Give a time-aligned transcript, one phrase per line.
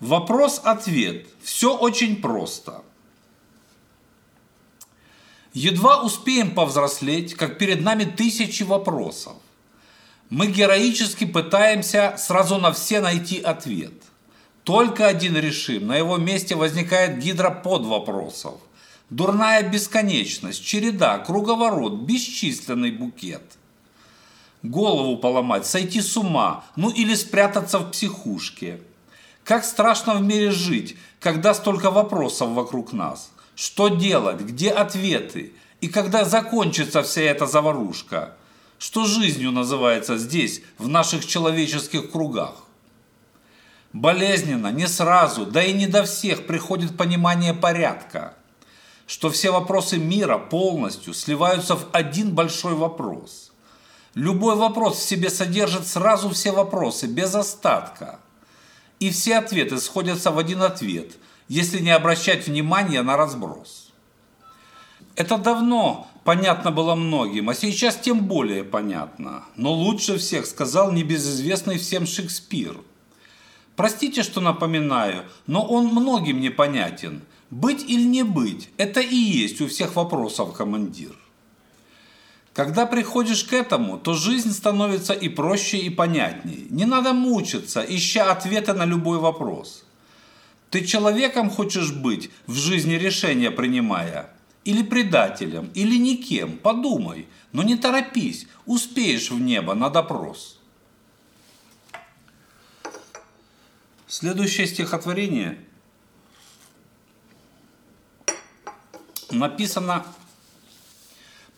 [0.00, 1.26] Вопрос-ответ.
[1.42, 2.82] Все очень просто.
[5.52, 9.34] Едва успеем повзрослеть, как перед нами тысячи вопросов.
[10.30, 13.92] Мы героически пытаемся сразу на все найти ответ.
[14.64, 18.54] Только один решим, на его месте возникает гидра под вопросов.
[19.10, 23.42] Дурная бесконечность, череда, круговорот, бесчисленный букет.
[24.62, 28.80] Голову поломать, сойти с ума, ну или спрятаться в психушке.
[29.44, 33.30] Как страшно в мире жить, когда столько вопросов вокруг нас.
[33.54, 38.36] Что делать, где ответы и когда закончится вся эта заварушка.
[38.78, 42.54] Что жизнью называется здесь, в наших человеческих кругах.
[43.92, 48.34] Болезненно, не сразу, да и не до всех приходит понимание порядка,
[49.06, 53.50] что все вопросы мира полностью сливаются в один большой вопрос.
[54.14, 58.20] Любой вопрос в себе содержит сразу все вопросы, без остатка.
[59.00, 61.16] И все ответы сходятся в один ответ,
[61.48, 63.92] если не обращать внимания на разброс.
[65.16, 69.44] Это давно понятно было многим, а сейчас тем более понятно.
[69.56, 72.76] Но лучше всех сказал небезызвестный всем Шекспир–
[73.80, 77.22] Простите, что напоминаю, но он многим непонятен.
[77.48, 81.12] Быть или не быть– это и есть у всех вопросов командир.
[82.60, 86.66] Когда приходишь к этому, то жизнь становится и проще, и понятней.
[86.68, 89.82] Не надо мучиться, ища ответы на любой вопрос.
[90.68, 94.28] Ты человеком хочешь быть, в жизни решения принимая?
[94.66, 96.58] Или предателем, или никем?
[96.58, 100.60] Подумай, но не торопись, успеешь в небо на допрос.
[104.06, 105.58] Следующее стихотворение
[109.30, 110.04] написано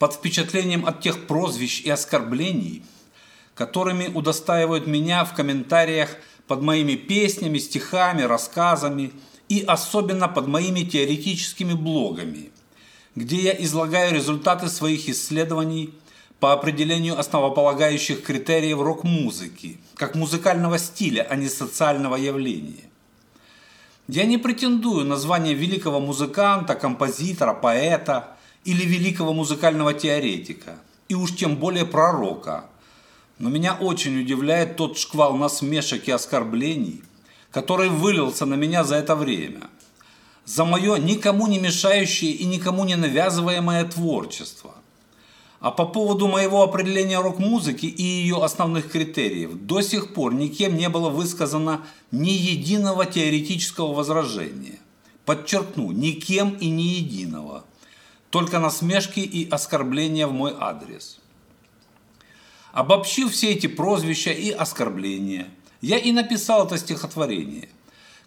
[0.00, 2.82] под впечатлением от тех прозвищ и оскорблений,
[3.54, 9.12] которыми удостаивают меня в комментариях под моими песнями, стихами, рассказами
[9.50, 12.50] и особенно под моими теоретическими блогами,
[13.14, 15.92] где я излагаю результаты своих исследований
[16.40, 22.88] по определению основополагающих критериев рок-музыки, как музыкального стиля, а не социального явления.
[24.08, 30.78] Я не претендую на звание великого музыканта, композитора, поэта или великого музыкального теоретика,
[31.08, 32.66] и уж тем более пророка.
[33.38, 37.02] Но меня очень удивляет тот шквал насмешек и оскорблений,
[37.50, 39.68] который вылился на меня за это время.
[40.44, 44.74] За мое никому не мешающее и никому не навязываемое творчество
[45.60, 50.88] а по поводу моего определения рок-музыки и ее основных критериев до сих пор никем не
[50.88, 54.78] было высказано ни единого теоретического возражения.
[55.26, 57.64] Подчеркну, никем и ни единого.
[58.30, 61.18] Только насмешки и оскорбления в мой адрес.
[62.72, 65.48] Обобщив все эти прозвища и оскорбления,
[65.80, 67.68] я и написал это стихотворение,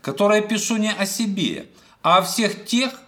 [0.00, 1.68] которое пишу не о себе,
[2.02, 3.00] а о всех тех,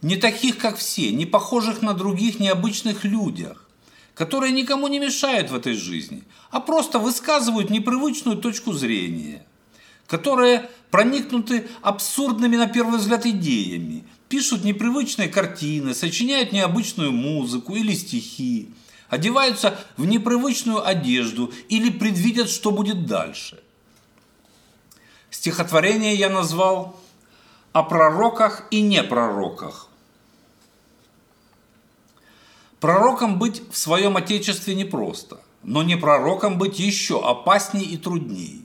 [0.00, 3.68] не таких, как все, не похожих на других необычных людях,
[4.14, 9.44] которые никому не мешают в этой жизни, а просто высказывают непривычную точку зрения,
[10.06, 18.70] которые проникнуты абсурдными на первый взгляд идеями, пишут непривычные картины, сочиняют необычную музыку или стихи,
[19.08, 23.62] одеваются в непривычную одежду или предвидят, что будет дальше.
[25.30, 26.98] Стихотворение я назвал
[27.72, 29.88] «О пророках и непророках».
[32.80, 38.60] Пророком быть в своем отечестве непросто, но не пророком быть еще опаснее и труднее.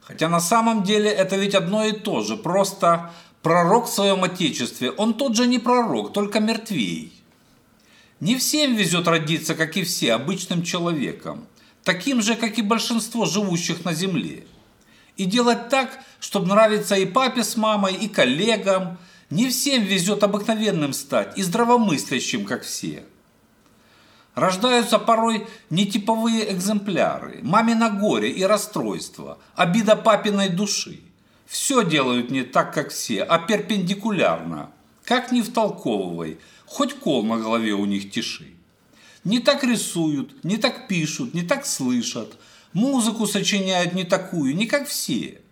[0.00, 4.90] Хотя на самом деле это ведь одно и то же, просто пророк в своем отечестве,
[4.92, 7.12] он тот же не пророк, только мертвей.
[8.20, 11.46] Не всем везет родиться, как и все, обычным человеком,
[11.82, 14.44] таким же, как и большинство живущих на земле.
[15.16, 18.98] И делать так, чтобы нравиться и папе с мамой, и коллегам.
[19.28, 23.02] Не всем везет обыкновенным стать и здравомыслящим, как все.
[24.34, 31.00] Рождаются порой нетиповые экземпляры, мамино горе и расстройство, обида папиной души.
[31.52, 34.70] Все делают не так, как все, а перпендикулярно.
[35.04, 38.54] Как не втолковывай, хоть кол на голове у них тиши.
[39.22, 42.38] Не так рисуют, не так пишут, не так слышат.
[42.72, 45.42] Музыку сочиняют не такую, не как все.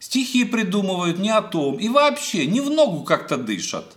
[0.00, 3.96] Стихи придумывают не о том и вообще не в ногу как-то дышат.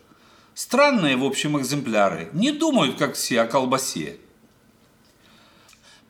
[0.53, 2.29] Странные, в общем, экземпляры.
[2.33, 4.17] Не думают, как все, о колбасе.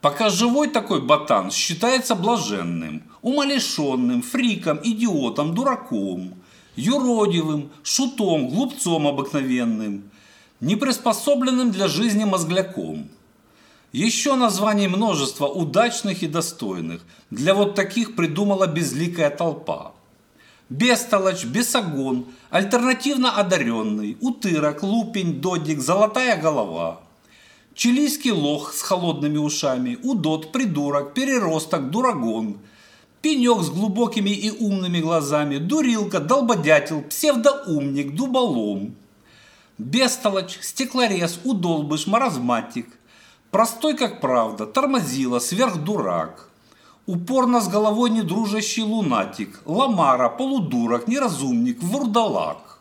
[0.01, 6.35] Пока живой такой ботан считается блаженным, умалишенным, фриком, идиотом, дураком,
[6.75, 10.09] юродивым, шутом, глупцом обыкновенным,
[10.59, 13.09] неприспособленным для жизни мозгляком.
[13.91, 17.01] Еще названий множество удачных и достойных.
[17.29, 19.91] Для вот таких придумала безликая толпа.
[20.69, 27.01] Бестолочь, бесогон, альтернативно одаренный, утырок, лупень, додик, золотая голова.
[27.75, 32.59] Чилийский лох с холодными ушами, удот, придурок, переросток, дурагон.
[33.21, 38.95] Пенек с глубокими и умными глазами, дурилка, долбодятел, псевдоумник, дуболом.
[39.77, 42.88] Бестолочь, стеклорез, удолбыш, маразматик.
[43.51, 46.50] Простой, как правда, тормозила, сверхдурак.
[47.06, 52.79] Упорно с головой недружащий лунатик, ламара, полудурок, неразумник, вурдалак.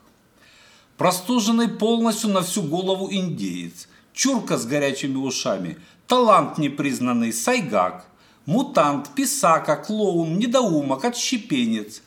[0.97, 8.07] Простуженный полностью на всю голову индеец, чурка с горячими ушами, талант непризнанный, сайгак,
[8.51, 12.03] мутант, писака, клоун, недоумок, отщепенец,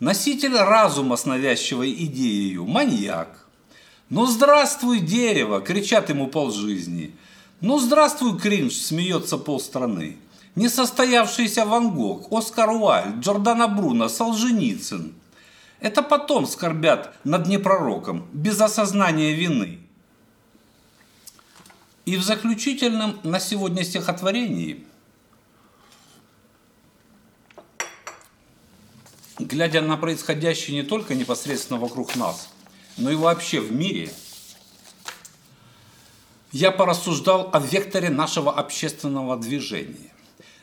[0.00, 3.46] носитель разума с навязчивой идеей, маньяк.
[4.10, 7.14] «Ну здравствуй, дерево!»– кричат ему полжизни.
[7.62, 10.18] «Ну здравствуй, кринж!»– смеется полстраны.
[10.56, 15.14] Несостоявшийся Ван Гог, Оскар Уайльд, Джордана Бруно, Солженицын.
[15.80, 19.78] Это потом скорбят над непророком, без осознания вины.
[22.04, 24.84] И в заключительном на сегодня стихотворении,
[29.38, 32.48] глядя на происходящее не только непосредственно вокруг нас,
[32.96, 34.10] но и вообще в мире,
[36.50, 40.12] я порассуждал о векторе нашего общественного движения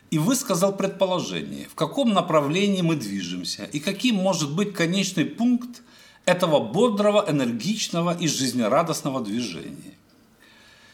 [0.09, 5.81] и высказал предположение, в каком направлении мы движемся и каким может быть конечный пункт
[6.25, 9.93] этого бодрого, энергичного и жизнерадостного движения.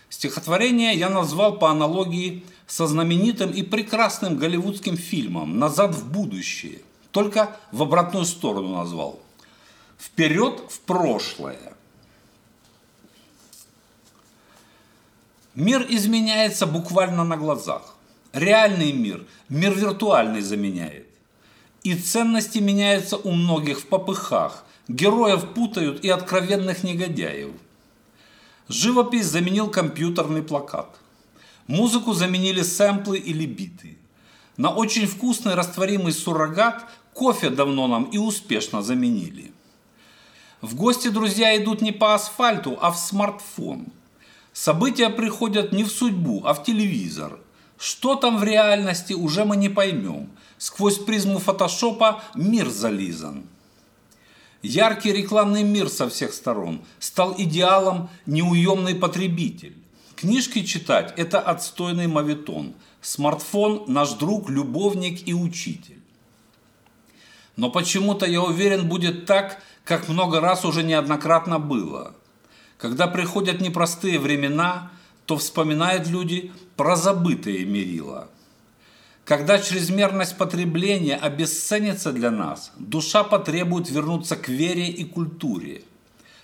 [0.10, 6.82] Стихотворение я назвал по аналогии со знаменитым и прекрасным голливудским фильмом «Назад в будущее»,
[7.12, 9.20] только в обратную сторону назвал.
[10.00, 11.74] «Вперед в прошлое».
[15.54, 17.96] Мир изменяется буквально на глазах.
[18.34, 21.08] Реальный мир мир виртуальный заменяет.
[21.84, 24.64] И ценности меняются у многих в попыхах.
[24.88, 27.52] Героев путают и откровенных негодяев.
[28.70, 30.98] Живопись заменил компьютерный плакат.
[31.68, 33.98] Музыку заменили сэмплы или биты.
[34.58, 39.52] На очень вкусный растворимый суррогат кофе давно нам и успешно заменили.
[40.62, 43.88] В гости друзья идут не по асфальту, а в смартфон.
[44.54, 47.40] События приходят не в судьбу, а в телевизор–
[47.82, 50.30] что там в реальности, уже мы не поймем.
[50.60, 53.44] Сквозь призму фотошопа мир зализан.
[54.62, 59.76] Яркий рекламный мир со всех сторон стал идеалом неуемный потребитель.
[60.16, 62.76] Книжки читать– это отстойный мавитон.
[63.02, 66.01] Смартфон– наш друг, любовник и учитель.
[67.62, 72.16] Но почему-то, я уверен, будет так, как много раз уже неоднократно было.
[72.78, 74.92] Когда приходят непростые времена–
[75.32, 78.30] то вспоминают люди про забытые мерила.
[79.24, 85.84] Когда чрезмерность потребления обесценится для нас, душа потребует вернуться к вере и культуре.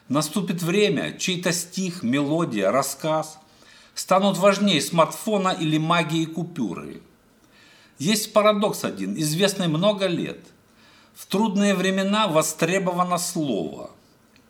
[0.07, 3.39] Наступит время, чей-то стих, мелодия, рассказ
[3.93, 7.01] станут важнее смартфона или магии купюры.
[7.99, 10.39] Есть парадокс один, известный много лет.
[11.17, 13.89] В трудные времена востребовано слово.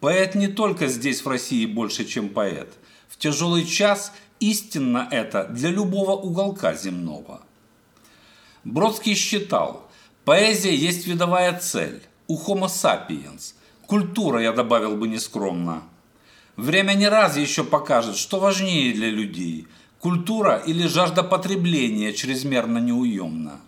[0.02, 2.74] Поэт не только здесь, в России, больше, чем поэт–
[3.08, 4.12] в тяжелый час
[4.42, 7.40] истинно это для любого уголка земного.
[8.66, 9.90] Бродский считал,
[10.26, 13.54] поэзия есть видовая цель, у Homo sapiens.
[13.86, 15.84] Культура, я добавил бы нескромно.
[16.58, 19.68] Время не раз еще покажет, что важнее для людей–
[20.02, 23.62] культура или жажда потребления чрезмерно неуемна.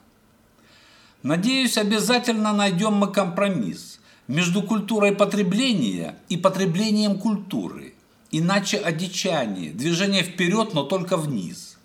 [1.24, 7.94] Надеюсь, обязательно найдем мы компромисс между культурой потребления и потреблением культуры–
[8.32, 11.78] Иначе одичание, движение вперед, но только вниз.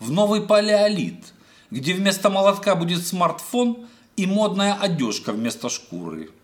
[0.00, 1.32] В новый палеолит,
[1.70, 6.30] где вместо молотка будет смартфон и модная одежка вместо шкуры–